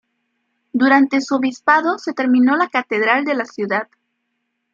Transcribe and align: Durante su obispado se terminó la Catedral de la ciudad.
Durante 0.73 1.21
su 1.21 1.35
obispado 1.35 1.99
se 1.99 2.13
terminó 2.13 2.55
la 2.55 2.69
Catedral 2.69 3.23
de 3.23 3.35
la 3.35 3.45
ciudad. 3.45 3.87